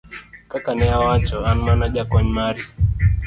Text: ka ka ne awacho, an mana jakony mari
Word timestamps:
ka 0.49 0.57
ka 0.65 0.71
ne 0.77 0.85
awacho, 0.97 1.37
an 1.49 1.57
mana 1.67 1.85
jakony 1.95 2.29
mari 2.35 2.63